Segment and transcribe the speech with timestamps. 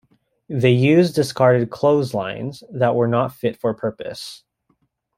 [0.49, 4.43] They used discarded clothes lines that were not fit for purpose.